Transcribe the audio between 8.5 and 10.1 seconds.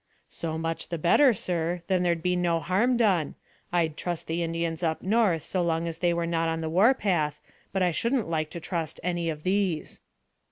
trust any of these."